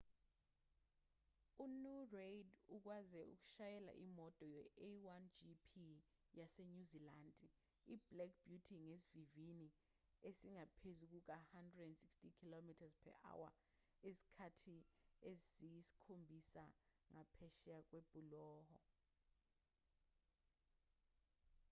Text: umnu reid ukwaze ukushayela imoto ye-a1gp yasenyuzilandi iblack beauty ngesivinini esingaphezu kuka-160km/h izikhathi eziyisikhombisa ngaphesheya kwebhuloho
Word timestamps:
umnu 1.63 1.95
reid 2.15 2.49
ukwaze 2.75 3.19
ukushayela 3.33 3.93
imoto 4.05 4.43
ye-a1gp 4.55 5.71
yasenyuzilandi 6.39 7.45
iblack 7.95 8.33
beauty 8.47 8.75
ngesivinini 8.85 9.67
esingaphezu 10.27 11.03
kuka-160km/h 11.11 13.53
izikhathi 14.09 14.77
eziyisikhombisa 15.29 16.65
ngaphesheya 17.11 17.79
kwebhuloho 17.89 18.77